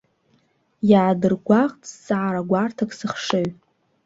Иаадыргәаҟт 0.89 1.81
зҵаара 1.91 2.41
гәарҭак 2.49 2.91
сыхшыҩ. 2.99 3.47